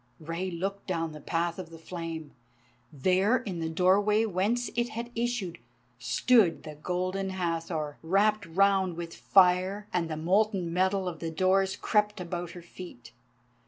Rei 0.19 0.49
looked 0.49 0.87
down 0.87 1.11
the 1.11 1.21
path 1.21 1.59
of 1.59 1.69
the 1.69 1.77
flame. 1.77 2.31
There, 2.91 3.37
in 3.37 3.59
the 3.59 3.69
doorway 3.69 4.25
whence 4.25 4.71
it 4.75 4.89
had 4.89 5.11
issued, 5.13 5.59
stood 5.99 6.63
the 6.63 6.73
Golden 6.73 7.29
Hathor, 7.29 7.99
wrapped 8.01 8.47
round 8.47 8.97
with 8.97 9.13
fire, 9.15 9.85
and 9.93 10.09
the 10.09 10.17
molten 10.17 10.73
metal 10.73 11.07
of 11.07 11.19
the 11.19 11.29
doors 11.29 11.75
crept 11.75 12.19
about 12.19 12.49
her 12.57 12.63
feet. 12.63 13.11